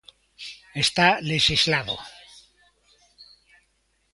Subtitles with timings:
[0.83, 1.95] Está lexislado.